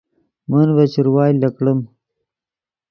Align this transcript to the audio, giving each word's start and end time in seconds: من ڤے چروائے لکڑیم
من 0.49 0.67
ڤے 0.75 0.85
چروائے 0.93 1.33
لکڑیم 1.41 1.79